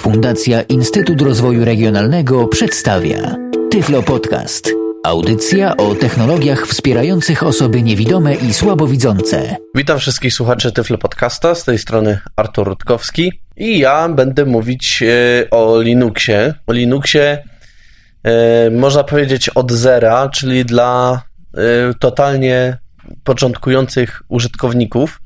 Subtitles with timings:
[0.00, 3.36] Fundacja Instytut Rozwoju Regionalnego przedstawia
[3.70, 4.70] Tyflo Podcast.
[5.04, 9.56] Audycja o technologiach wspierających osoby niewidome i słabowidzące.
[9.74, 15.50] Witam wszystkich słuchaczy Tyflo Podcasta, z tej strony Artur Rutkowski i ja będę mówić e,
[15.50, 16.54] o Linuxie.
[16.66, 17.44] O Linuxie
[18.22, 21.22] e, można powiedzieć od zera, czyli dla
[21.54, 21.58] e,
[21.94, 22.78] totalnie
[23.24, 25.20] początkujących użytkowników.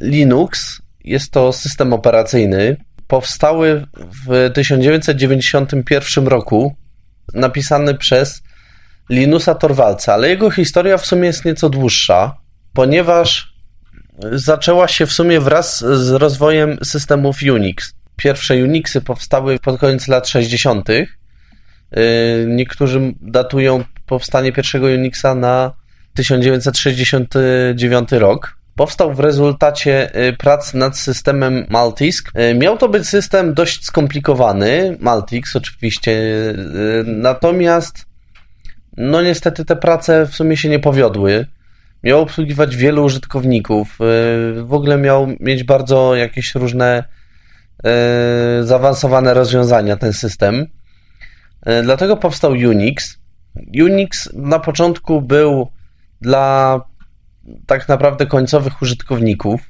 [0.00, 2.76] Linux jest to system operacyjny,
[3.10, 3.86] powstały
[4.26, 6.76] w 1991 roku,
[7.34, 8.42] napisany przez
[9.10, 12.36] Linusa Torwalca, ale jego historia w sumie jest nieco dłuższa,
[12.72, 13.54] ponieważ
[14.32, 17.94] zaczęła się w sumie wraz z rozwojem systemów Unix.
[18.16, 20.88] Pierwsze Unixy powstały pod koniec lat 60.
[22.46, 25.72] Niektórzy datują powstanie pierwszego Unixa na
[26.14, 28.59] 1969 rok.
[28.80, 32.32] Powstał w rezultacie y, prac nad systemem Maltisk.
[32.36, 38.06] Y, miał to być system dość skomplikowany, Maltix oczywiście, y, natomiast
[38.96, 41.46] no niestety te prace w sumie się nie powiodły.
[42.02, 43.98] Miał obsługiwać wielu użytkowników,
[44.62, 47.04] w ogóle miał mieć bardzo jakieś różne
[48.62, 50.66] zaawansowane rozwiązania ten system.
[51.82, 53.18] Dlatego powstał Unix.
[53.82, 55.70] Unix na początku był
[56.20, 56.80] dla
[57.66, 59.60] tak naprawdę końcowych użytkowników.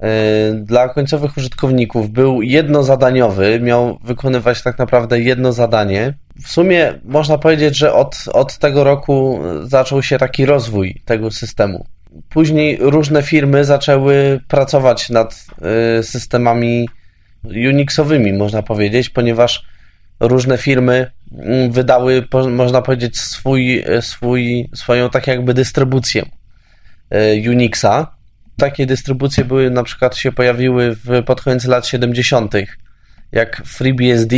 [0.00, 6.14] E, dla końcowych użytkowników był jednozadaniowy, miał wykonywać tak naprawdę jedno zadanie.
[6.42, 11.86] W sumie można powiedzieć, że od, od tego roku zaczął się taki rozwój tego systemu.
[12.28, 15.46] Później różne firmy zaczęły pracować nad
[15.98, 16.88] e, systemami
[17.44, 19.62] Unixowymi, można powiedzieć, ponieważ
[20.20, 26.45] różne firmy mm, wydały, można powiedzieć, swój, swój, swoją tak jakby dystrybucję E,
[27.50, 28.16] Unixa.
[28.56, 32.54] Takie dystrybucje były na przykład się pojawiły w, pod koniec lat 70.,
[33.32, 34.36] jak FreeBSD.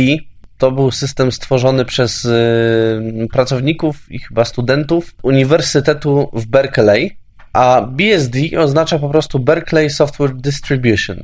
[0.57, 7.17] To był system stworzony przez y, pracowników i chyba studentów Uniwersytetu w Berkeley,
[7.53, 11.17] a BSD oznacza po prostu Berkeley Software Distribution.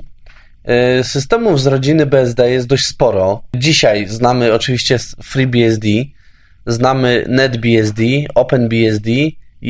[1.00, 3.44] Y, systemów z rodziny BSD jest dość sporo.
[3.56, 5.88] Dzisiaj znamy oczywiście FreeBSD,
[6.66, 8.04] znamy NetBSD,
[8.36, 9.10] OpenBSD,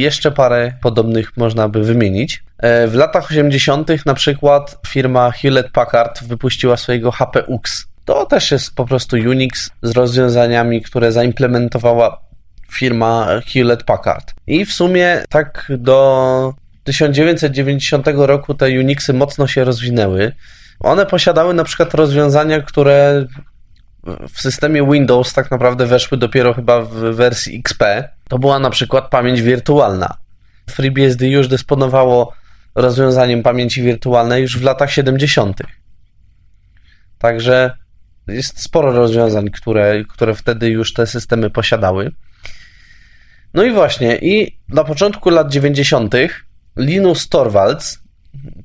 [0.02, 2.44] jeszcze parę podobnych można by wymienić.
[2.58, 4.06] E, w latach 80.
[4.06, 7.86] na przykład firma Hewlett Packard wypuściła swojego HPUX.
[8.06, 12.22] To też jest po prostu Unix z rozwiązaniami, które zaimplementowała
[12.72, 14.34] firma Hewlett Packard.
[14.48, 20.32] I w sumie tak do 1990 roku te Unixy mocno się rozwinęły.
[20.80, 23.26] One posiadały na przykład rozwiązania, które
[24.06, 27.84] w systemie Windows tak naprawdę weszły dopiero chyba w wersji XP.
[28.30, 30.18] To była na przykład pamięć wirtualna.
[30.70, 32.34] FreeBSD już dysponowało
[32.76, 35.62] rozwiązaniem pamięci wirtualnej już w latach 70.
[37.18, 37.72] Także
[38.28, 42.12] jest sporo rozwiązań, które, które wtedy już te systemy posiadały.
[43.54, 46.16] No i właśnie, i na początku lat 90.
[46.78, 48.00] Linus Torvalds,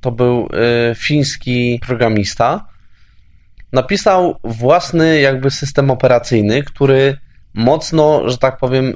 [0.01, 0.49] to był
[0.91, 2.67] y, fiński programista,
[3.73, 7.17] napisał własny jakby system operacyjny, który
[7.55, 8.95] mocno, że tak powiem,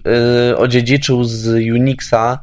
[0.48, 2.38] yy, odziedziczył z Unixa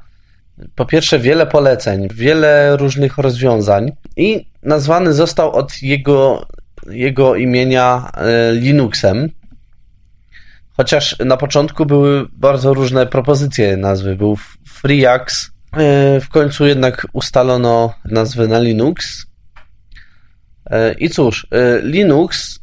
[0.75, 6.47] po pierwsze wiele poleceń, wiele różnych rozwiązań i nazwany został od jego,
[6.89, 8.11] jego imienia
[8.51, 9.29] yy, Linuxem.
[10.77, 14.15] Chociaż na początku były bardzo różne propozycje nazwy.
[14.15, 14.37] Był
[14.67, 19.25] FreeAx, yy, w końcu jednak ustalono nazwę na Linux.
[20.71, 22.59] E, I cóż, e, Linux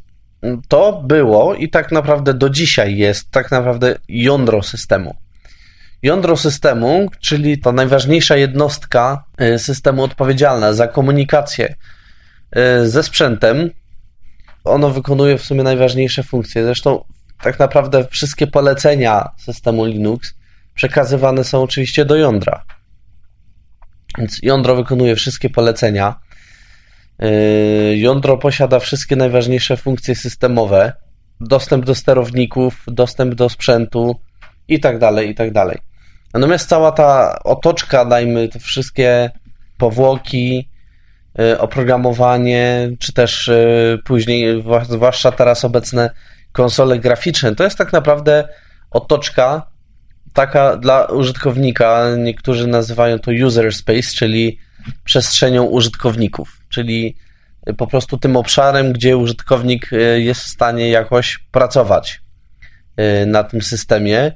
[0.67, 5.15] to było i tak naprawdę do dzisiaj jest tak naprawdę jądro systemu.
[6.03, 11.75] Jądro systemu, czyli ta najważniejsza jednostka e, systemu odpowiedzialna za komunikację
[12.83, 13.69] ze sprzętem,
[14.63, 16.63] ono wykonuje w sumie najważniejsze funkcje.
[16.63, 17.03] Zresztą
[17.41, 20.33] tak naprawdę wszystkie polecenia systemu Linux
[20.75, 22.63] przekazywane są oczywiście do jądra.
[24.17, 26.15] Więc jądro wykonuje wszystkie polecenia.
[27.19, 30.93] Yy, jądro posiada wszystkie najważniejsze funkcje systemowe,
[31.39, 34.15] dostęp do sterowników, dostęp do sprzętu
[34.67, 35.77] i tak dalej, i tak dalej.
[36.33, 39.31] Natomiast cała ta otoczka, dajmy te wszystkie
[39.77, 40.69] powłoki,
[41.37, 46.09] yy, oprogramowanie, czy też yy, później, zwłaszcza teraz obecne
[46.51, 48.47] konsole graficzne, to jest tak naprawdę
[48.91, 49.71] otoczka
[50.33, 52.05] taka dla użytkownika.
[52.17, 54.59] Niektórzy nazywają to user space, czyli
[55.03, 57.15] przestrzenią użytkowników, czyli
[57.77, 62.21] po prostu tym obszarem, gdzie użytkownik e, jest w stanie jakoś pracować
[62.97, 64.31] e, na tym systemie,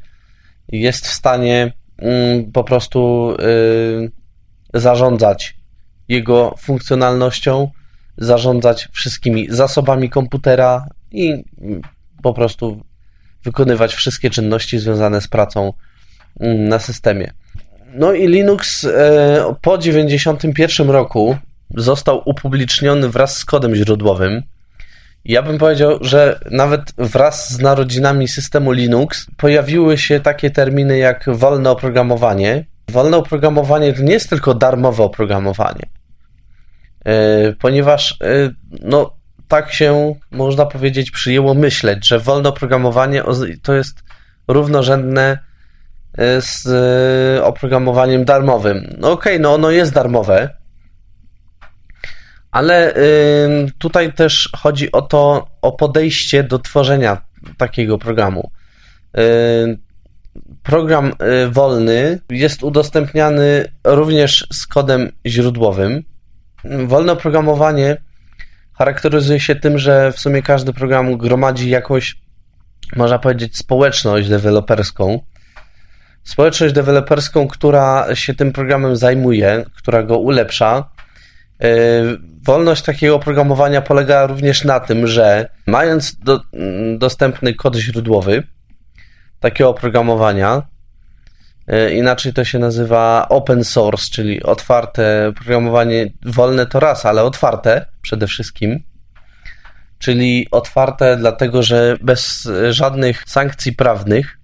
[0.67, 3.31] jest w stanie mm, po prostu
[4.73, 5.57] e, zarządzać
[6.07, 7.71] jego funkcjonalnością,
[8.17, 11.43] zarządzać wszystkimi zasobami komputera i
[12.23, 12.81] po prostu
[13.43, 15.73] wykonywać wszystkie czynności związane z pracą
[16.39, 17.33] mm, na systemie.
[17.95, 18.87] No i Linux
[19.61, 21.37] po 1991 roku
[21.77, 24.43] został upubliczniony wraz z kodem źródłowym.
[25.25, 31.25] Ja bym powiedział, że nawet wraz z narodzinami systemu Linux pojawiły się takie terminy jak
[31.27, 32.65] wolne oprogramowanie.
[32.91, 35.85] Wolne oprogramowanie to nie jest tylko darmowe oprogramowanie,
[37.05, 38.49] e, ponieważ e,
[38.81, 39.13] no,
[39.47, 43.23] tak się, można powiedzieć, przyjęło myśleć, że wolne oprogramowanie
[43.61, 44.03] to jest
[44.47, 45.39] równorzędne
[46.17, 46.67] e, z
[47.43, 48.95] oprogramowaniem darmowym.
[48.97, 50.49] No okej, okay, no ono jest darmowe,
[52.53, 52.93] ale
[53.77, 57.21] tutaj też chodzi o to, o podejście do tworzenia
[57.57, 58.51] takiego programu.
[60.63, 61.11] Program
[61.45, 66.03] y, wolny jest udostępniany również z kodem źródłowym.
[66.85, 67.97] Wolne oprogramowanie
[68.73, 72.15] charakteryzuje się tym, że w sumie każdy program gromadzi jakąś,
[72.95, 75.19] można powiedzieć, społeczność deweloperską.
[76.23, 80.89] Społeczność deweloperską, która się tym programem zajmuje, która go ulepsza.
[81.63, 86.41] Y, wolność takiego oprogramowania polega również na tym, że mając do,
[86.97, 88.43] dostępny kod źródłowy
[89.39, 90.61] takiego oprogramowania,
[91.73, 97.85] y, inaczej to się nazywa open source, czyli otwarte programowanie, wolne to raz, ale otwarte
[98.01, 98.83] przede wszystkim,
[99.99, 104.39] czyli otwarte dlatego, że bez żadnych sankcji prawnych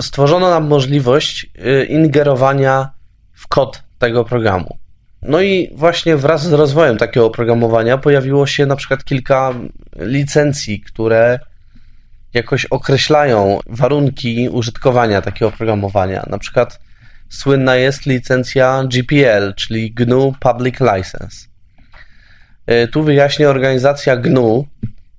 [0.00, 2.90] stworzono nam możliwość y, ingerowania
[3.32, 4.79] w kod tego programu.
[5.22, 9.54] No i właśnie wraz z rozwojem takiego oprogramowania pojawiło się na przykład kilka
[9.96, 11.38] licencji, które
[12.34, 16.26] jakoś określają warunki użytkowania takiego oprogramowania.
[16.30, 16.80] Na przykład
[17.28, 21.46] słynna jest licencja GPL, czyli GNU Public License.
[22.66, 24.66] E, tu wyjaśnię, organizacja GNU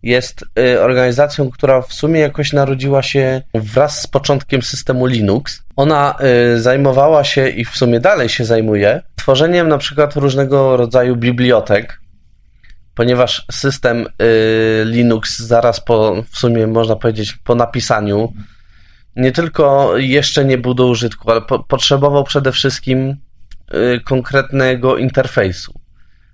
[0.03, 5.63] jest e, organizacją, która w sumie jakoś narodziła się wraz z początkiem systemu Linux.
[5.81, 11.15] Ona e, zajmowała się i w sumie dalej się zajmuje tworzeniem na przykład różnego rodzaju
[11.15, 12.01] bibliotek,
[12.95, 14.05] ponieważ system
[14.85, 18.33] Linux zaraz po, w sumie można powiedzieć, po napisaniu
[19.15, 23.15] nie tylko jeszcze nie był do użytku, ale po, potrzebował przede wszystkim
[24.05, 25.73] konkretnego interfejsu.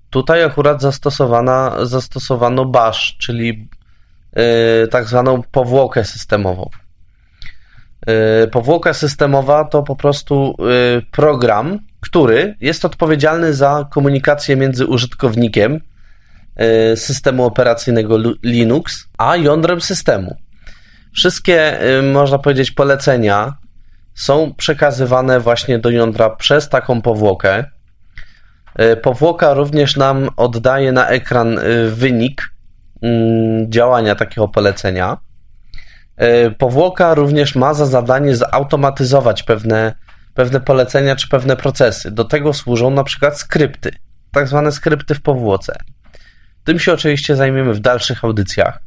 [0.09, 3.69] Tutaj akurat zastosowana, zastosowano bash, czyli
[4.91, 6.69] tak zwaną powłokę systemową.
[8.07, 15.81] Yy, powłoka systemowa to po prostu yy, program, który jest odpowiedzialny za komunikację między użytkownikiem
[16.95, 20.35] systemu operacyjnego Linux, a jądrem systemu.
[21.13, 21.79] Wszystkie,
[22.13, 23.57] można powiedzieć, polecenia
[24.17, 27.65] są przekazywane właśnie do jądra przez taką powłokę.
[28.75, 32.41] E, powłoka również nam oddaje na ekran e, wynik
[33.01, 35.17] mm, działania takiego polecenia.
[36.17, 39.95] E, powłoka również ma za zadanie zautomatyzować pewne,
[40.33, 42.11] pewne polecenia czy pewne procesy.
[42.11, 43.91] Do tego służą na przykład skrypty,
[44.31, 45.77] tak zwane skrypty w powłoce.
[46.63, 48.79] Tym się oczywiście zajmiemy w dalszych audycjach.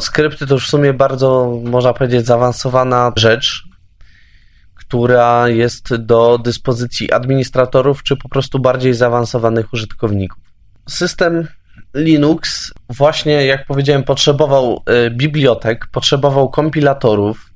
[0.00, 3.64] Skrypty to już w sumie bardzo, można powiedzieć, zaawansowana rzecz,
[4.74, 10.42] która jest do dyspozycji administratorów czy po prostu bardziej zaawansowanych użytkowników.
[10.88, 11.48] System
[11.94, 17.52] Linux właśnie, jak powiedziałem, potrzebował e, bibliotek, potrzebował kompilatorów,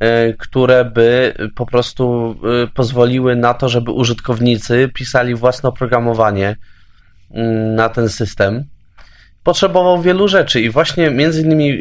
[0.00, 6.56] e, które by po prostu e, pozwoliły na to, żeby użytkownicy pisali własne oprogramowanie
[7.30, 8.64] mm, na ten system.
[9.42, 11.78] Potrzebował wielu rzeczy i właśnie między innymi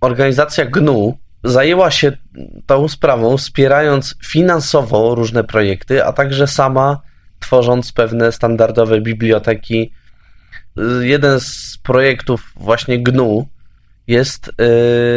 [0.00, 2.12] organizacja GNU zajęła się
[2.66, 7.00] tą sprawą, wspierając finansowo różne projekty, a także sama
[7.40, 9.92] tworząc pewne standardowe biblioteki.
[11.00, 13.48] Jeden z projektów właśnie GNU
[14.06, 14.50] jest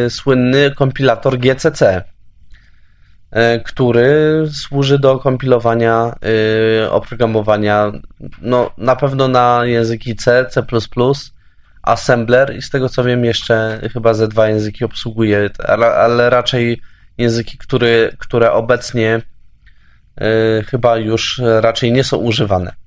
[0.06, 2.04] y, słynny kompilator GCC,
[3.32, 6.16] y, który służy do kompilowania
[6.86, 7.92] y, oprogramowania
[8.42, 10.66] no, na pewno na języki C, C++,
[11.82, 16.82] assembler i z tego co wiem jeszcze chyba ze dwa języki obsługuje, ale raczej
[17.18, 19.22] języki, które, które obecnie
[20.22, 22.85] y, chyba już raczej nie są używane.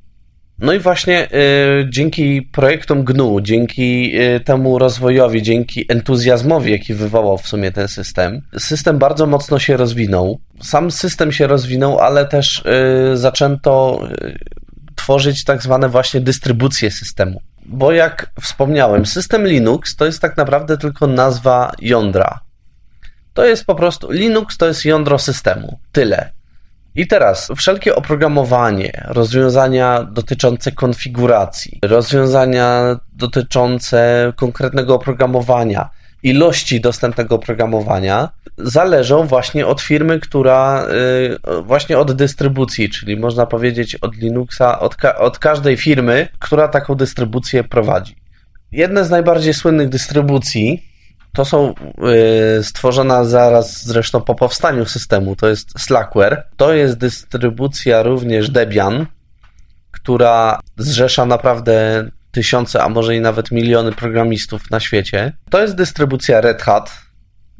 [0.58, 7.38] No i właśnie y, dzięki projektom GNU, dzięki y, temu rozwojowi, dzięki entuzjazmowi, jaki wywołał
[7.38, 10.40] w sumie ten system, system bardzo mocno się rozwinął.
[10.62, 12.64] Sam system się rozwinął, ale też
[13.14, 14.02] zaczęto
[14.94, 20.78] tworzyć tak zwane właśnie dystrybucje systemu bo jak wspomniałem, system Linux to jest tak naprawdę
[20.78, 22.40] tylko nazwa jądra.
[23.34, 25.78] To jest po prostu Linux to jest jądro systemu.
[25.92, 26.32] Tyle.
[26.98, 35.90] I teraz wszelkie oprogramowanie, rozwiązania dotyczące konfiguracji, rozwiązania dotyczące konkretnego oprogramowania,
[36.22, 38.28] ilości dostępnego oprogramowania
[38.58, 40.86] zależą właśnie od firmy, która
[41.58, 46.68] y, właśnie od dystrybucji, czyli można powiedzieć od Linuxa, od, ka od każdej firmy, która
[46.68, 48.16] taką dystrybucję prowadzi.
[48.72, 50.87] Jedne z najbardziej słynnych dystrybucji
[51.32, 51.74] to są
[52.58, 56.44] y, stworzona zaraz zresztą po powstaniu systemu, to jest Slackware.
[56.56, 59.06] To jest dystrybucja również Debian,
[59.90, 65.32] która zrzesza naprawdę tysiące, a może i nawet miliony programistów na świecie.
[65.50, 66.90] To jest dystrybucja Red Hat.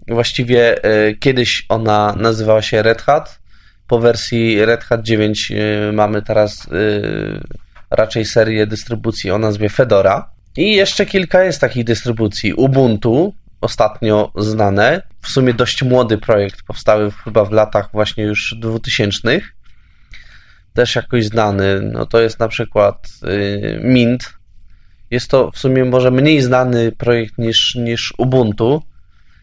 [0.08, 3.38] Właściwie y, kiedyś ona nazywała się Red Hat.
[3.86, 6.66] Po wersji Red Hat 9 y, mamy teraz
[7.90, 10.30] raczej serię dystrybucji o nazwie Fedora.
[10.56, 12.54] I jeszcze kilka jest takich dystrybucji.
[12.54, 15.02] Ubuntu, ostatnio znane.
[15.22, 19.40] W sumie dość młody projekt, powstały chyba w latach właśnie już 2000.
[20.74, 21.80] Też jakoś znany.
[21.82, 24.38] No to jest na przykład y, Mint.
[25.10, 28.82] Jest to w sumie może mniej znany projekt niż, niż Ubuntu,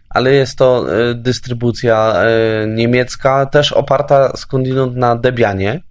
[0.10, 2.24] ale jest to y, dystrybucja
[2.64, 5.82] y, niemiecka, też oparta skądinąd na Debianie.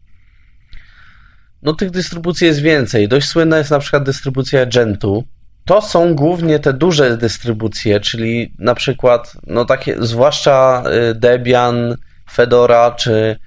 [1.63, 3.09] No tych dystrybucji jest więcej.
[3.09, 5.25] Dość słynna jest na przykład dystrybucja Gentu,
[5.65, 11.97] to są głównie te duże dystrybucje, czyli na przykład, no takie, zwłaszcza y, Debian,
[12.33, 13.39] Fedora czy,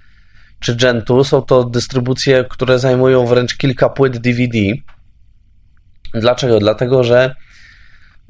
[0.60, 4.58] czy Gentoo, są to dystrybucje, które zajmują wręcz kilka płyt DVD.
[6.14, 6.60] Dlaczego?
[6.60, 7.36] Dlatego, że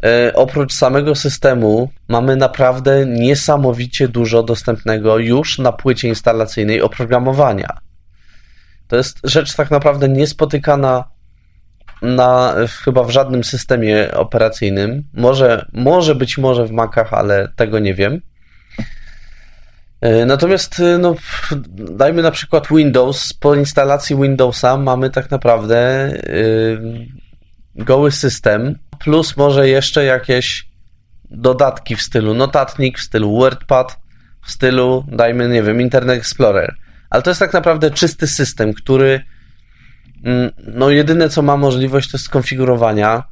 [0.05, 7.77] y, oprócz samego systemu mamy naprawdę niesamowicie dużo dostępnego już na płycie instalacyjnej oprogramowania.
[8.87, 11.16] To jest rzecz tak naprawdę niespotykana
[12.01, 15.03] na, chyba w żadnym systemie operacyjnym.
[15.13, 18.21] Może, może być może w Macach, ale tego nie wiem.
[20.01, 21.15] E, natomiast e, no,
[21.71, 23.33] dajmy na przykład Windows.
[23.33, 26.11] Po instalacji Windowsa mamy tak naprawdę
[27.75, 30.67] yy, goły system, plus może jeszcze jakieś
[31.31, 33.99] dodatki w stylu notatnik, w stylu WordPad,
[34.45, 36.75] w stylu, dajmy, nie wiem, Internet Explorer.
[37.09, 39.21] Ale to jest tak naprawdę czysty system, który
[40.67, 43.23] no jedyne co ma możliwość to skonfigurowania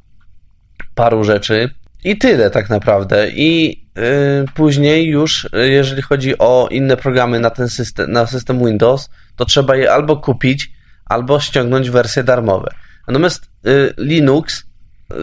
[0.95, 1.69] paru rzeczy
[2.03, 3.29] i tyle tak naprawdę.
[3.29, 8.65] I yy, później już, y, jeżeli chodzi o inne programy na ten system, na system
[8.65, 10.71] Windows, to trzeba je albo kupić,
[11.05, 12.71] albo ściągnąć wersje darmowe.
[13.07, 14.63] Natomiast yy, Linux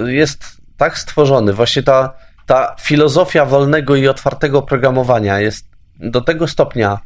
[0.06, 0.44] y, jest
[0.76, 2.14] tak stworzony, właśnie ta,
[2.46, 5.66] ta filozofia wolnego i otwartego programowania jest
[6.00, 7.00] do tego stopnia,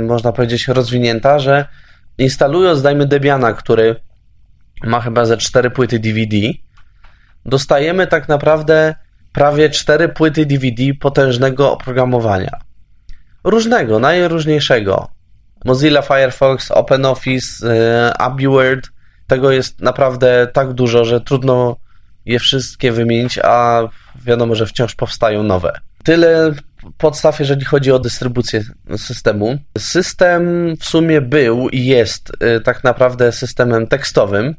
[0.00, 1.68] można powiedzieć, rozwinięta, że
[2.18, 3.96] instalując, dajmy Debiana, który
[4.84, 6.36] ma chyba ze cztery płyty DVD,
[7.44, 8.94] dostajemy tak naprawdę
[9.32, 12.50] prawie cztery płyty DVD potężnego oprogramowania.
[13.44, 15.08] Różnego, najróżniejszego.
[15.64, 18.90] Mozilla Firefox, OpenOffice, yy, AbiWord.
[19.26, 21.76] Tego jest naprawdę tak dużo, że trudno
[22.26, 25.80] je wszystkie wymienić, a wiadomo, że wciąż powstają nowe.
[26.04, 26.52] Tyle
[26.98, 28.62] podstaw, jeżeli chodzi o dystrybucję
[28.96, 29.58] systemu.
[29.78, 34.54] System w sumie był i jest y, tak naprawdę systemem tekstowym,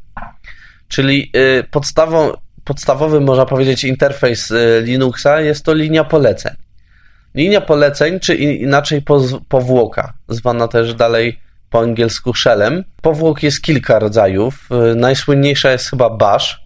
[0.87, 2.31] czyli y, podstawą,
[2.63, 6.53] podstawowy, można powiedzieć, interfejs y, Linuxa jest to linia poleceń.
[7.35, 9.03] Linia poleceń, czy inaczej
[9.49, 12.83] powłoka, zwana też dalej po angielsku shellem.
[13.01, 14.69] Powłok jest kilka rodzajów.
[14.95, 16.61] Najsłynniejsza jest chyba Bash,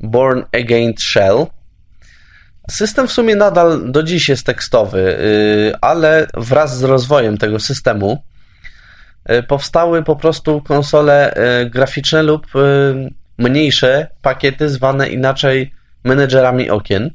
[0.00, 1.46] Born Against Shell
[2.68, 8.22] System w sumie nadal do dziś jest tekstowy, y, ale wraz z rozwojem tego systemu
[9.30, 12.46] y, powstały po prostu konsole y, graficzne lub
[13.38, 15.74] mniejsze pakiety zwane inaczej
[16.04, 17.10] menedżerami okien.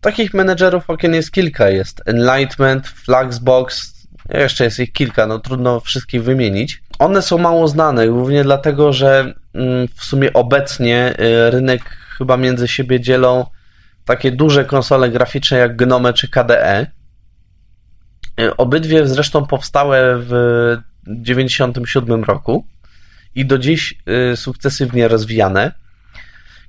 [0.00, 1.70] Takich menedżerów okien jest kilka.
[1.70, 3.92] Jest Enlightenment, Fluxbox,
[4.30, 6.82] jeszcze jest ich kilka, no trudno wszystkich wymienić.
[6.98, 11.14] One są mało znane, głównie dlatego, że mm, w sumie obecnie
[11.50, 11.82] rynek
[12.18, 13.46] chyba między siebie dzielą
[14.08, 16.86] takie duże konsole graficzne jak Gnome czy KDE.
[18.40, 20.28] E, obydwie zresztą powstałe w
[21.24, 22.66] 1997 roku
[23.34, 25.72] i do dziś e, sukcesywnie rozwijane.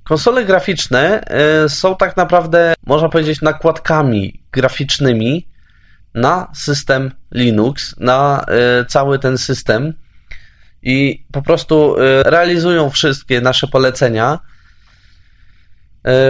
[0.03, 5.48] Konsole graficzne e, są tak naprawdę, można powiedzieć, nakładkami graficznymi
[6.13, 8.46] na system Linux, na
[8.88, 9.93] cały ten system
[10.81, 14.39] i po prostu realizują wszystkie nasze polecenia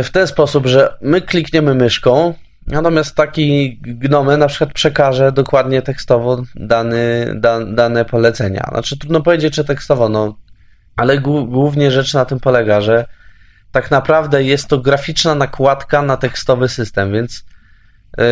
[0.04, 2.34] w ten sposób, że my klikniemy myszką,
[2.68, 8.68] natomiast taki gnome na przykład przekaże dokładnie tekstowo dany, da, dane polecenia.
[8.72, 10.36] Znaczy trudno powiedzieć, czy tekstowo, no,
[10.96, 11.18] ale
[11.48, 13.06] głównie rzecz na tym polega, że
[13.72, 17.46] tak naprawdę jest to graficzna nakładka na tekstowy system, więc
[18.18, 18.26] yy,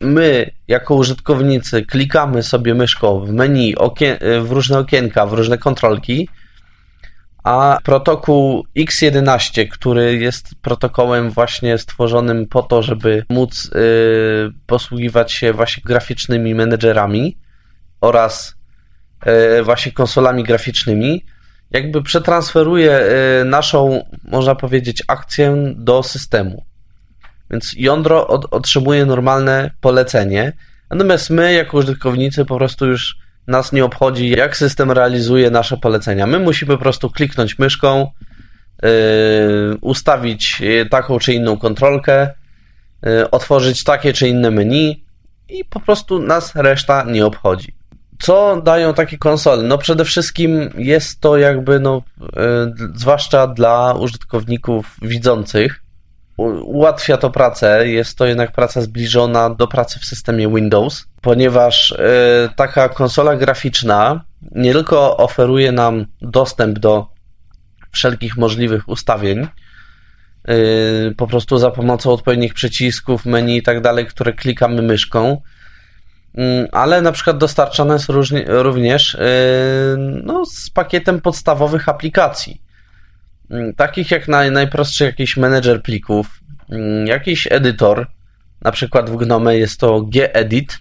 [0.00, 6.28] my, jako użytkownicy, klikamy sobie myszką w menu, okien- w różne okienka, w różne kontrolki,
[7.44, 13.70] a protokół X11, który jest protokołem właśnie stworzonym po to, żeby móc y,
[14.66, 17.38] posługiwać się właśnie graficznymi menedżerami
[18.00, 18.54] oraz
[19.58, 21.24] y, właśnie konsolami graficznymi,
[21.70, 23.00] jakby przetransferuje
[23.40, 26.64] y, naszą, można powiedzieć, akcję do systemu.
[27.50, 30.52] Więc jądro od, otrzymuje normalne polecenie,
[30.90, 33.16] natomiast my, jako użytkownicy, po prostu już
[33.48, 36.26] nas nie obchodzi, jak system realizuje nasze polecenia.
[36.26, 38.10] My musimy po prostu kliknąć myszką,
[38.82, 38.88] yy,
[39.80, 42.30] ustawić taką czy inną kontrolkę,
[43.02, 45.04] yy, otworzyć takie czy inne menu
[45.48, 47.74] i po prostu nas reszta nie obchodzi.
[48.18, 49.62] Co dają takie konsole?
[49.62, 55.82] No przede wszystkim jest to jakby, no, yy, zwłaszcza dla użytkowników widzących,
[56.38, 57.88] ułatwia to pracę.
[57.88, 61.96] Jest to jednak praca zbliżona do pracy w systemie Windows, ponieważ y,
[62.56, 67.06] taka konsola graficzna nie tylko oferuje nam dostęp do
[67.92, 69.48] wszelkich możliwych ustawień,
[70.50, 75.42] y, po prostu za pomocą odpowiednich przycisków, menu i tak dalej, które klikamy myszką,
[76.38, 78.08] y, ale na przykład dostarczane jest
[78.46, 79.16] również
[80.24, 82.67] no, z pakietem podstawowych aplikacji
[83.76, 86.40] takich jak naj, najprostszy jakiś menedżer plików,
[86.70, 88.06] mm, jakiś edytor,
[88.62, 90.78] na przykład w Gnome jest to gedit.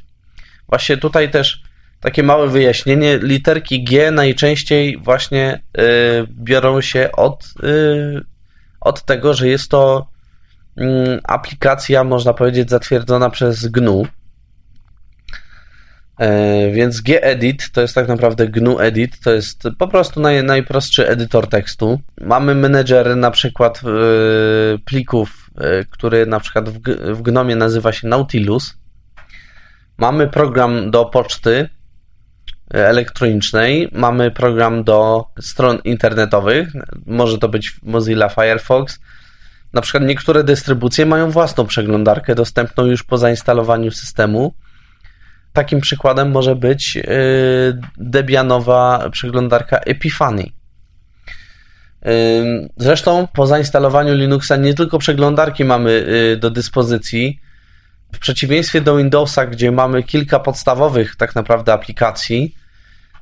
[0.69, 1.63] Właśnie tutaj też
[1.99, 5.81] takie małe wyjaśnienie, literki G najczęściej właśnie y,
[6.29, 8.21] biorą się od, y,
[8.81, 10.07] od tego, że jest to
[10.77, 10.83] y,
[11.23, 14.07] aplikacja, można powiedzieć, zatwierdzona przez GNU.
[16.17, 21.07] E, więc gedit to jest tak naprawdę GNU Edit, to jest po prostu naj, najprostszy
[21.07, 21.99] edytor tekstu.
[22.21, 23.89] Mamy menedżer na przykład e,
[24.85, 26.79] plików, e, który na przykład w,
[27.13, 28.77] w Gnomie nazywa się Nautilus.
[29.97, 31.69] Mamy program do poczty
[32.69, 36.67] elektronicznej, mamy program do stron internetowych,
[37.05, 38.99] może to być Mozilla Firefox.
[39.73, 44.53] Na przykład niektóre dystrybucje mają własną przeglądarkę dostępną już po zainstalowaniu systemu
[45.53, 47.01] Takim przykładem może być y,
[47.97, 50.43] Debianowa przeglądarka Epiphany.
[50.43, 50.49] Y,
[52.77, 57.41] zresztą po zainstalowaniu Linuxa nie tylko przeglądarki mamy y, do dyspozycji.
[58.13, 62.55] W przeciwieństwie do Windowsa, gdzie mamy kilka podstawowych tak naprawdę aplikacji,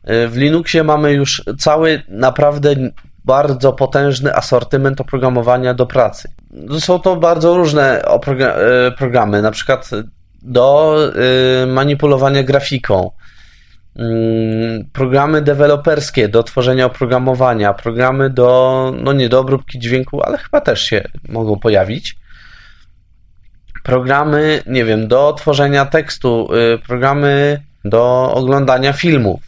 [0.04, 2.76] w Linuxie mamy już cały naprawdę
[3.26, 6.30] bardzo potężny asortyment oprogramowania do pracy.
[6.80, 8.04] Są to bardzo różne
[8.98, 9.90] programy, na przykład
[10.46, 10.98] do
[11.64, 13.12] y, manipulowania grafiką,
[13.96, 20.62] mm, programy deweloperskie do tworzenia oprogramowania, programy do, no nie do obróbki dźwięku, ale chyba
[20.62, 22.16] też się mogą pojawić.
[23.84, 29.42] Programy, nie wiem, do tworzenia tekstu, y, programy do oglądania filmów,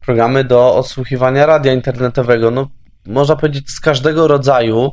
[0.00, 2.50] programy do odsłuchiwania radia internetowego.
[2.50, 2.68] No,
[3.06, 4.92] można powiedzieć, z każdego rodzaju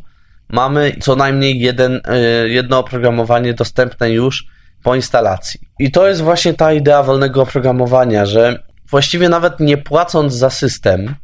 [0.50, 4.53] mamy co najmniej jeden, y, jedno oprogramowanie dostępne już
[4.84, 5.60] po instalacji.
[5.80, 11.16] I to jest właśnie ta idea wolnego oprogramowania, że właściwie nawet nie płacąc za system,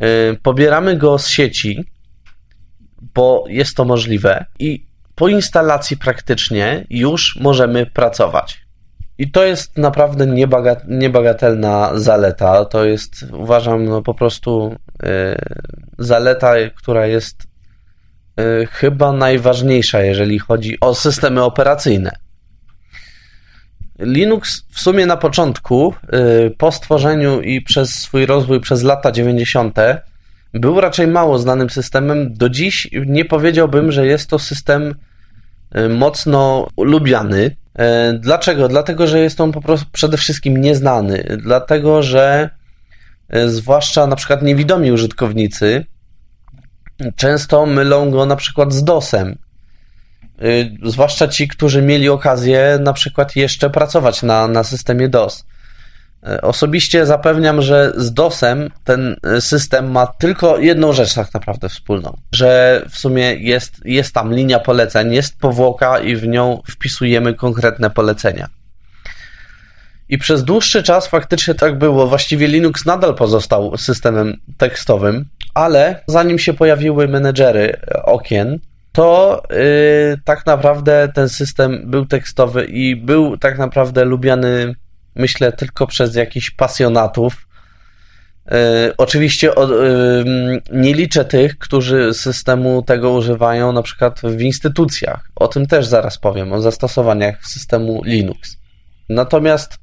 [0.00, 0.06] yy,
[0.42, 1.84] pobieramy go z sieci,
[3.14, 8.64] bo jest to możliwe i po instalacji praktycznie już możemy pracować.
[9.18, 10.26] I to jest naprawdę
[10.88, 12.64] niebagatelna zaleta.
[12.64, 15.08] To jest, uważam, no po prostu yy,
[15.98, 17.42] zaleta, która jest
[18.36, 22.23] yy, chyba najważniejsza, jeżeli chodzi o systemy operacyjne.
[23.98, 25.94] Linux w sumie na początku,
[26.46, 29.78] y, po stworzeniu i przez swój rozwój przez lata 90.,
[30.54, 32.34] był raczej mało znanym systemem.
[32.34, 34.94] Do dziś nie powiedziałbym, że jest to system
[35.76, 37.44] y, mocno lubiany.
[37.44, 38.68] Y, dlaczego?
[38.68, 41.38] Dlatego, że jest on po prostu przede wszystkim nieznany.
[41.42, 42.50] Dlatego, że
[43.46, 45.84] zwłaszcza na przykład niewidomi użytkownicy
[47.16, 49.36] często mylą go na przykład z DOSem.
[50.42, 55.44] Y, zwłaszcza ci, którzy mieli okazję na przykład jeszcze pracować na, na systemie DOS.
[56.28, 62.16] Y, osobiście zapewniam, że z DOSem ten system ma tylko jedną rzecz tak naprawdę wspólną,
[62.32, 67.90] że w sumie jest, jest tam linia poleceń, jest powłoka i w nią wpisujemy konkretne
[67.90, 68.48] polecenia.
[70.08, 72.06] I przez dłuższy czas faktycznie tak było.
[72.06, 78.58] Właściwie Linux nadal pozostał systemem tekstowym, ale zanim się pojawiły menedżery okien,
[78.94, 79.56] to yy,
[80.24, 84.74] tak naprawdę ten system był tekstowy i był tak naprawdę lubiany,
[85.14, 87.48] myślę, tylko przez jakichś pasjonatów.
[88.98, 89.52] Oczywiście
[90.72, 95.30] nie liczę tych, którzy systemu tego używają na przykład w instytucjach.
[95.36, 98.56] O tym też zaraz powiem, o zastosowaniach systemu Linux.
[99.08, 99.78] Natomiast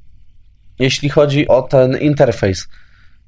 [0.80, 2.68] jeśli chodzi o ten interfejs,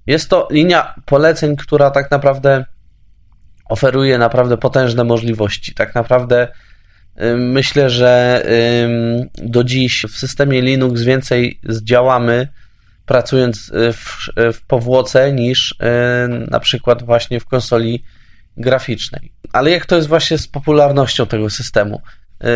[0.08, 2.66] jest to linia poleceń, która tak naprawdę
[3.66, 5.74] oferuje naprawdę potężne możliwości.
[5.74, 6.48] Tak naprawdę
[7.38, 8.44] myślę, że
[9.38, 12.48] do dziś w systemie Linux więcej zdziałamy
[13.06, 15.76] pracując y, w, w powłoce niż y,
[16.52, 18.04] na przykład właśnie w konsoli
[18.58, 19.32] graficznej.
[19.54, 22.02] Ale jak to jest właśnie z popularnością tego systemu?
[22.44, 22.48] Y,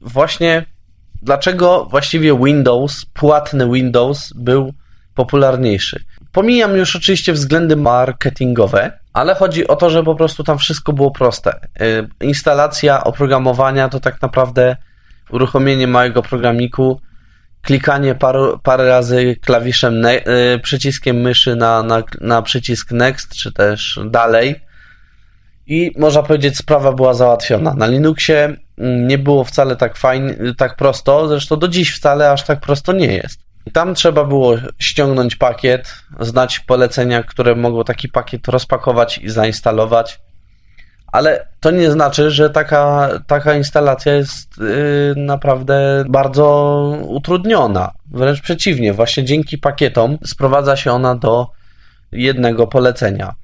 [0.00, 0.64] właśnie
[1.22, 4.74] dlaczego właściwie Windows, płatny Windows był
[5.14, 6.04] popularniejszy?
[6.36, 11.10] Pomijam już oczywiście względy marketingowe, ale chodzi o to, że po prostu tam wszystko było
[11.10, 11.60] proste.
[12.20, 14.76] Instalacja oprogramowania to tak naprawdę
[15.30, 17.00] uruchomienie małego programiku
[17.62, 23.52] klikanie paru, parę razy klawiszem, ne, y, przyciskiem myszy na, na, na przycisk next, czy
[23.52, 24.60] też dalej.
[25.66, 27.74] I można powiedzieć, sprawa była załatwiona.
[27.74, 32.42] Na Linuxie mm, nie było wcale tak fajnie, tak prosto, zresztą do dziś wcale aż
[32.42, 33.45] tak prosto nie jest.
[33.72, 40.20] Tam trzeba było ściągnąć pakiet, znać polecenia, które mogło taki pakiet rozpakować i zainstalować
[41.16, 46.46] ale to nie znaczy, że taka, taka instalacja jest yy, naprawdę bardzo
[47.08, 47.92] utrudniona.
[48.10, 51.46] Wręcz przeciwnie, właśnie dzięki pakietom sprowadza się ona do
[52.12, 53.34] jednego polecenia.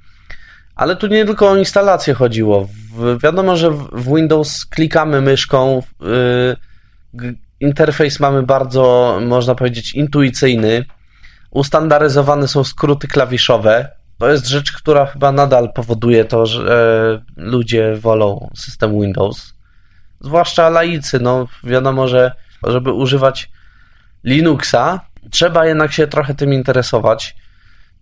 [0.74, 2.68] Ale tu nie tylko o instalację chodziło.
[2.94, 5.82] W, wiadomo, że w Windows klikamy myszką.
[7.14, 10.84] Yy, interfejs mamy bardzo, można powiedzieć, intuicyjny.
[11.50, 13.88] Ustandaryzowane są skróty klawiszowe
[14.22, 16.74] to jest rzecz, która chyba nadal powoduje to, że
[17.36, 19.54] e, ludzie wolą system Windows.
[20.20, 21.20] Zwłaszcza laicy.
[21.20, 22.32] No, wiadomo, że
[22.66, 23.50] żeby używać
[24.24, 27.36] Linuxa, trzeba jednak się trochę tym interesować.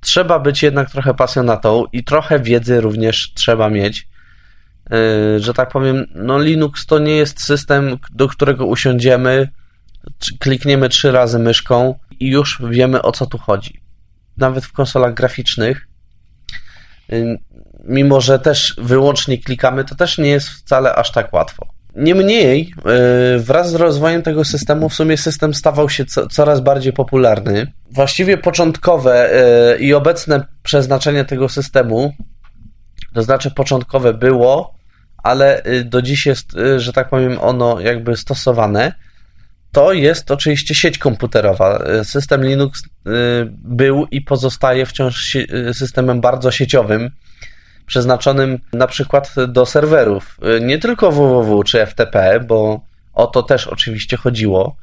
[0.00, 4.08] Trzeba być jednak trochę pasjonatą i trochę wiedzy również trzeba mieć.
[4.92, 9.48] E, że tak powiem, no Linux to nie jest system, do którego usiądziemy,
[10.38, 13.80] klikniemy trzy razy myszką i już wiemy o co tu chodzi.
[14.36, 15.86] Nawet w konsolach graficznych
[17.84, 21.66] mimo że też wyłącznie klikamy, to też nie jest wcale aż tak łatwo.
[21.96, 22.72] Niemniej,
[23.36, 27.72] y, wraz z rozwojem tego systemu, w sumie system stawał się coraz bardziej popularny.
[27.90, 29.30] Właściwie początkowe
[29.80, 32.12] i obecne przeznaczenie tego systemu,
[33.14, 34.74] to znaczy początkowe było,
[35.22, 38.92] ale y, do dziś jest, że tak powiem, ono jakby stosowane.
[39.72, 41.84] To jest oczywiście sieć komputerowa.
[42.04, 42.82] System Linux
[43.48, 45.36] był i pozostaje wciąż
[45.72, 47.10] systemem bardzo sieciowym
[47.86, 50.38] przeznaczonym na przykład do serwerów.
[50.60, 52.80] Nie tylko www czy FTP, bo
[53.12, 54.76] o to też oczywiście chodziło,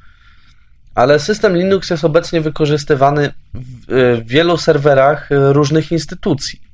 [0.96, 6.67] ale system Linux jest obecnie wykorzystywany w wielu serwerach różnych instytucji.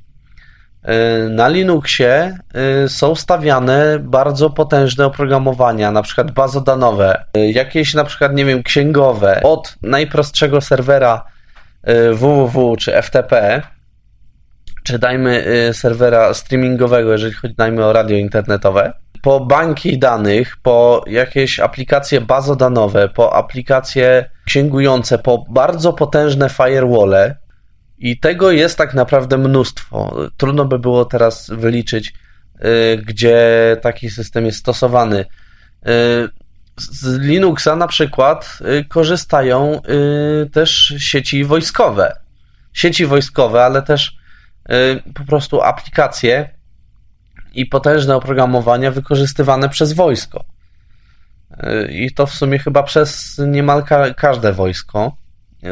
[1.30, 2.38] Na Linuxie
[2.86, 8.64] y, są stawiane bardzo potężne oprogramowania, na przykład bazodanowe, y, jakieś na przykład, nie wiem,
[8.64, 11.26] księgowe, od najprostszego serwera
[12.14, 13.62] www czy FTP,
[14.84, 15.44] czy dajmy
[15.74, 23.10] serwera streamingowego, jeżeli chodzi dajmy o radio internetowe, po banki danych, po jakieś aplikacje bazodanowe,
[23.10, 27.16] po aplikacje księgujące, po bardzo potężne firewall,
[28.04, 30.16] i tego jest tak naprawdę mnóstwo.
[30.38, 32.14] Trudno by było teraz wyliczyć,
[32.56, 33.38] y, gdzie
[33.82, 35.20] taki system jest stosowany.
[35.20, 35.26] Y,
[36.78, 39.82] z Linuxa na przykład korzystają
[40.52, 42.16] też sieci wojskowe.
[42.74, 44.18] Sieci wojskowe, ale też
[44.72, 46.50] Y, po prostu aplikacje
[47.54, 50.46] i potężne oprogramowania wykorzystywane przez wojsko.
[51.52, 53.84] Y, I to w sumie chyba przez niemal
[54.18, 55.18] każde wojsko,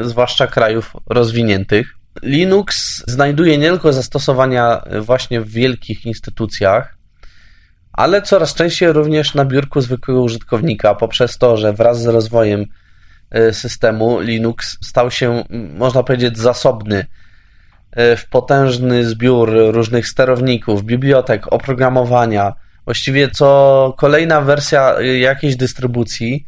[0.02, 1.98] zwłaszcza krajów rozwiniętych.
[2.24, 6.98] Linux znajduje nie tylko zastosowania właśnie w wielkich instytucjach,
[7.94, 12.66] ale coraz częściej również na biurku zwykłego użytkownika, poprzez to, że wraz z rozwojem
[13.36, 15.44] y, systemu Linux stał się,
[15.78, 17.06] można powiedzieć, zasobny
[17.92, 22.54] E, w potężny zbiór różnych sterowników, bibliotek, oprogramowania.
[22.86, 26.46] Właściwie co kolejna wersja jakiejś dystrybucji,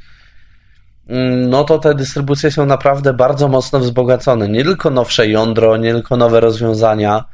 [1.48, 4.50] no to te dystrybucje są naprawdę bardzo mocno wzbogacone.
[4.50, 7.26] Nie tylko nowsze jądro, nie tylko nowe rozwiązania,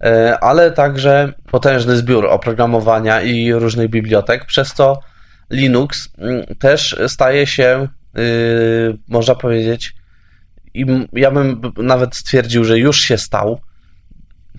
[0.00, 5.00] e, ale także potężny zbiór oprogramowania i różnych bibliotek, przez co
[5.50, 9.94] Linux mm, też staje się, y, można powiedzieć,
[10.74, 13.60] i ja bym nawet stwierdził, że już się stał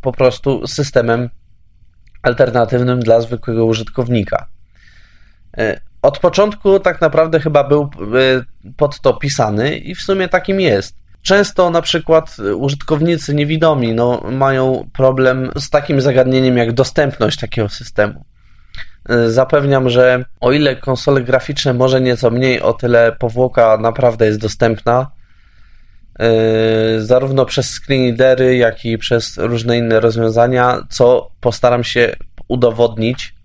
[0.02, 1.30] po prostu systemem
[2.22, 4.48] alternatywnym dla zwykłego użytkownika.
[6.04, 7.88] Od początku tak naprawdę chyba był e,
[8.78, 10.96] pod to pisany i w sumie takim jest.
[11.22, 18.26] często na przykład użytkownicy niewidomi no, mają problem z takim zagadnieniem jak dostępność takiego systemu.
[19.28, 25.12] Zapewniam, że o ile konsole graficzne może nieco mniej, o tyle powłoka naprawdę jest dostępna.
[26.98, 32.16] Zarówno przez screenreadery, jak i przez różne inne rozwiązania, co postaram się
[32.48, 33.36] udowodnić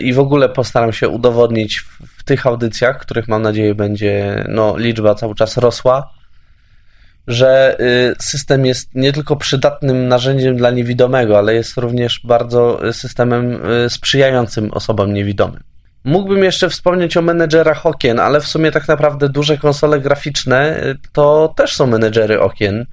[0.00, 1.80] i w ogóle postaram się udowodnić
[2.18, 6.10] w, tych audycjach, których mam nadzieję będzie no, liczba cały czas rosła,
[7.26, 13.52] że yy, system jest nie tylko przydatnym narzędziem dla niewidomego, ale jest również bardzo systemem
[13.52, 15.60] yy, sprzyjającym osobom niewidomym.
[16.04, 20.80] Mógłbym jeszcze wspomnieć o menedżerach okien, ale w sumie tak naprawdę duże konsole graficzne
[21.12, 22.86] to też są menedżery okien.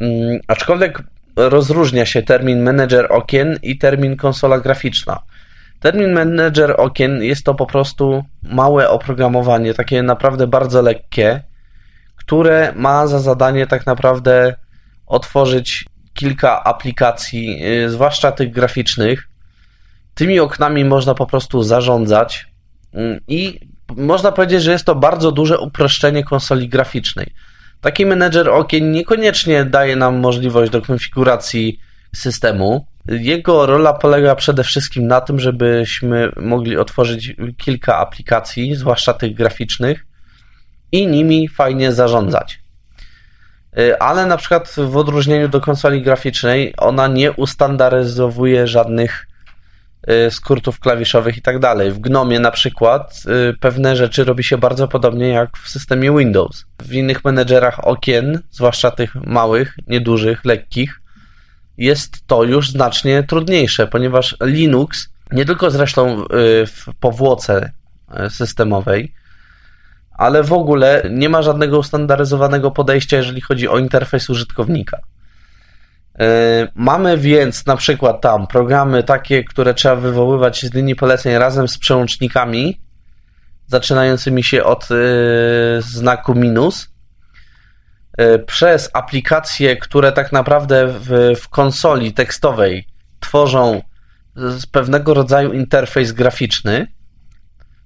[0.00, 1.02] Mm, aczkolwiek
[1.36, 5.18] rozróżnia się termin menedżer okien i termin konsola graficzna.
[5.82, 11.42] Termin manager okien jest to po prostu małe oprogramowanie, takie naprawdę bardzo lekkie,
[12.16, 14.54] które ma za zadanie tak naprawdę
[15.06, 19.28] otworzyć kilka aplikacji, y, zwłaszcza tych graficznych.
[20.14, 22.46] Tymi oknami można po prostu zarządzać
[22.94, 23.60] y, i
[23.96, 27.26] można powiedzieć, że jest to bardzo duże uproszczenie konsoli graficznej.
[27.80, 31.80] Taki menedżer okien niekoniecznie daje nam możliwość do konfiguracji
[32.14, 39.34] systemu, jego rola polega przede wszystkim na tym, żebyśmy mogli otworzyć kilka aplikacji, zwłaszcza tych
[39.34, 40.06] graficznych,
[40.92, 42.60] i nimi fajnie zarządzać.
[43.78, 49.26] Y, ale na przykład w odróżnieniu do konsoli graficznej, ona nie ustandaryzowuje żadnych
[50.10, 51.90] y, skrótów klawiszowych i tak dalej.
[51.90, 56.64] W Gnomie na przykład y, pewne rzeczy robi się bardzo podobnie jak w systemie Windows.
[56.82, 61.01] W innych menedżerach okien, zwłaszcza tych małych, niedużych, lekkich,
[61.78, 66.26] jest to już znacznie trudniejsze, ponieważ Linux, nie tylko zresztą y,
[66.66, 67.72] w powłoce
[68.26, 69.14] y, systemowej,
[70.12, 74.98] ale w ogóle nie ma żadnego ustandaryzowanego podejścia, jeżeli chodzi o interfejs użytkownika.
[74.98, 76.24] Y,
[76.74, 81.78] mamy więc na przykład tam programy takie, które trzeba wywoływać z linii poleceń razem z
[81.78, 82.80] przełącznikami,
[83.66, 84.88] zaczynającymi się od
[85.78, 86.91] znaku minus,
[88.46, 92.86] przez aplikacje, które tak naprawdę w, w konsoli tekstowej
[93.20, 93.82] tworzą
[94.72, 96.86] pewnego rodzaju interfejs graficzny.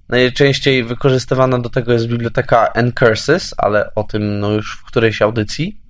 [0.09, 5.81] Najczęściej wykorzystywana do tego jest biblioteka Ncurses, ale o tym no już w którejś audycji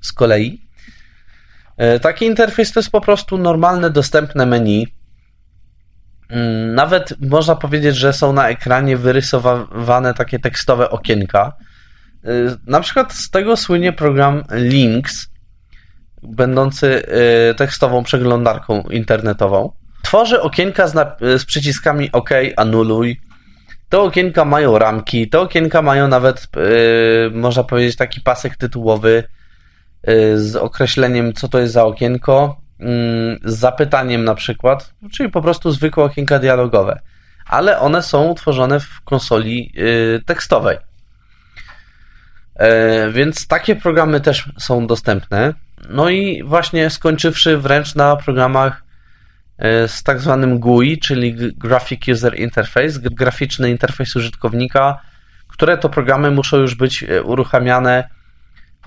[0.00, 0.68] z kolei.
[1.76, 4.86] E, taki interfejs to jest po prostu normalne, dostępne menu.
[6.28, 11.52] Mm, nawet można powiedzieć, że są na ekranie wyrysowane takie tekstowe okienka
[12.66, 15.28] na przykład z tego słynie program Links,
[16.22, 17.02] będący
[17.50, 19.72] y, tekstową przeglądarką internetową.
[20.02, 23.20] Tworzy okienka z, z przyciskami OK, anuluj.
[23.88, 29.24] Te okienka mają ramki, te okienka mają nawet, yy, można powiedzieć, taki pasek tytułowy
[30.34, 32.86] z określeniem, co to jest za okienko, yy,
[33.44, 37.00] z zapytaniem na przykład, czyli po prostu zwykłe okienka dialogowe.
[37.46, 40.87] Ale one są utworzone w konsoli y, tekstowej.
[42.58, 45.54] E, więc takie programy też są dostępne.
[45.88, 48.82] No i właśnie skończywszy wręcz na programach
[49.58, 55.00] e, z tak zwanym GUI, czyli Graphic User Interface, graficzny interfejs użytkownika,
[55.48, 58.08] które to programy muszą już być e, uruchamiane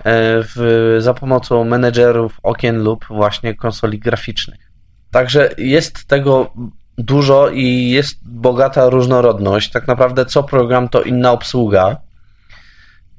[0.04, 4.70] w, za pomocą menedżerów okien lub właśnie konsoli graficznych.
[5.10, 6.52] Także jest tego
[6.98, 9.70] dużo i jest bogata różnorodność.
[9.70, 11.96] Tak naprawdę co program to inna obsługa.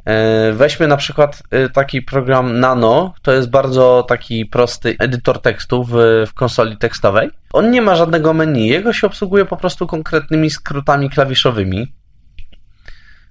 [0.06, 5.84] E, weźmy na przykład e, taki program Nano, to jest bardzo taki prosty edytor tekstu
[5.84, 5.94] w,
[6.28, 7.30] w konsoli tekstowej.
[7.54, 11.94] On nie ma żadnego menu, jego się obsługuje po prostu konkretnymi skrótami klawiszowymi,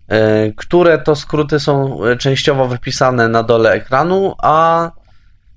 [0.08, 4.90] e, które to skróty są częściowo wypisane na dole ekranu, a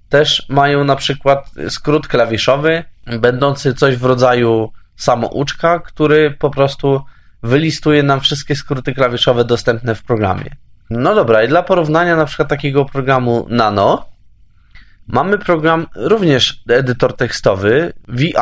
[0.10, 2.84] też mają na przykład skrót klawiszowy,
[3.20, 7.02] będący coś w rodzaju samouczka, który po prostu
[7.44, 10.50] wylistuje nam wszystkie skróty klawiszowe dostępne w programie.
[10.90, 14.06] No dobra, i dla porównania na przykład takiego programu Nano
[15.08, 18.34] mamy program również edytor tekstowy VI,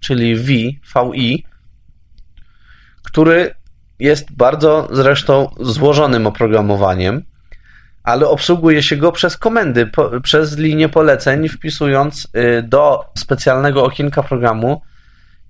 [0.00, 0.52] czyli V,
[1.12, 1.44] VI,
[3.02, 3.54] który
[3.98, 7.22] jest bardzo zresztą złożonym oprogramowaniem,
[8.02, 14.22] ale obsługuje się go przez komendy, po, przez linię poleceń, wpisując y, do specjalnego okienka
[14.22, 14.82] programu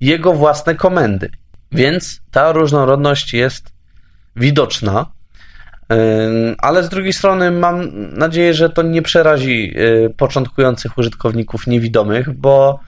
[0.00, 1.30] jego własne komendy.
[1.72, 3.72] Więc ta różnorodność jest
[4.36, 5.06] widoczna.
[6.59, 12.81] Ale z drugiej strony mam nadzieję, że to nie przerazi y, początkujących użytkowników niewidomych, bo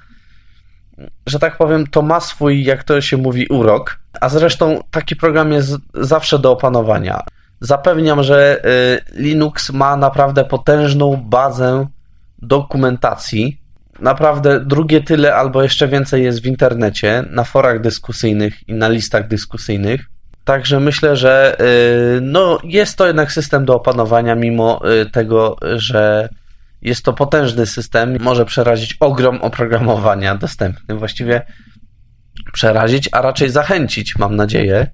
[1.27, 3.99] że tak powiem, to ma swój, jak to się mówi, urok.
[4.21, 7.23] A zresztą taki program jest zawsze do opanowania.
[7.61, 8.65] Zapewniam, że
[9.15, 11.87] y, Linux ma naprawdę potężną bazę
[12.43, 13.61] dokumentacji.
[14.01, 19.29] Naprawdę drugie tyle albo jeszcze więcej jest w internecie, na forach dyskusyjnych i na listach
[19.29, 20.01] dyskusyjnych.
[20.45, 21.57] Także myślę, że
[22.17, 26.29] y, no, jest to jednak system do opanowania, mimo y, tego, że
[26.83, 28.17] jest to potężny system.
[28.21, 30.99] Może przerazić ogrom oprogramowania dostępnym.
[30.99, 31.43] Właściwie
[32.53, 34.87] przerazić, a raczej zachęcić, mam nadzieję,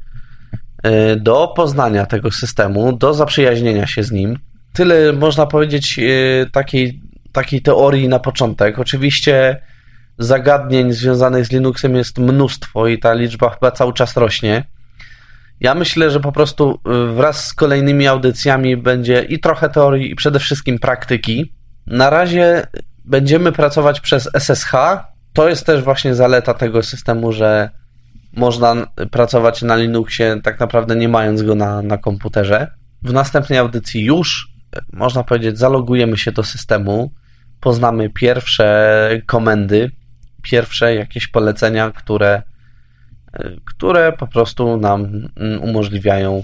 [0.87, 4.39] y, do poznania tego systemu, do zaprzyjaźnienia się z nim.
[4.73, 6.01] Tyle można powiedzieć
[6.53, 7.01] takiej,
[7.33, 8.79] takiej teorii na początek.
[8.79, 9.63] Oczywiście
[10.19, 14.65] zagadnień związanych z Linuxem jest mnóstwo i ta liczba chyba cały czas rośnie.
[15.61, 20.14] Ja myślę, że po prostu y, wraz z kolejnymi audycjami będzie i trochę teorii, i
[20.14, 21.53] przede wszystkim praktyki.
[21.87, 22.66] Na razie
[23.05, 24.73] będziemy pracować przez SSH.
[25.33, 27.71] To jest też właśnie zaleta tego systemu, że
[28.33, 32.71] można pracować na Linuxie tak naprawdę nie mając go na, na komputerze.
[33.03, 34.49] W następnej audycji już,
[34.92, 37.12] można powiedzieć, zalogujemy się do systemu,
[37.61, 39.90] poznamy pierwsze komendy,
[40.42, 42.42] pierwsze jakieś polecenia, które
[43.64, 46.43] które po prostu nam mm, umożliwiają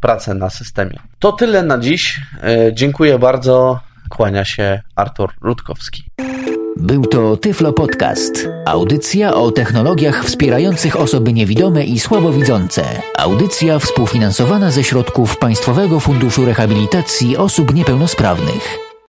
[0.00, 0.98] pracę na systemie.
[1.18, 2.20] To tyle na dziś.
[2.42, 3.80] E, dziękuję bardzo.
[4.08, 6.02] Kłania się Artur Rutkowski.
[6.76, 8.48] Był to Tyflo Podcast.
[8.66, 12.84] Audycja o technologiach wspierających osoby niewidome i słabowidzące.
[13.18, 18.87] Audycja współfinansowana ze środków Państwowego Funduszu Rehabilitacji Osób Niepełnosprawnych.